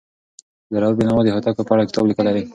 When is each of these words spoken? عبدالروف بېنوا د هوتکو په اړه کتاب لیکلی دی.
عبدالروف 0.71 0.95
بېنوا 0.99 1.21
د 1.25 1.29
هوتکو 1.35 1.67
په 1.67 1.71
اړه 1.73 1.87
کتاب 1.89 2.03
لیکلی 2.07 2.31
دی. 2.35 2.43